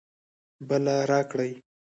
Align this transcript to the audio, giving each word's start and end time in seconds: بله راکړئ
بله 0.67 0.95
راکړئ 1.09 1.51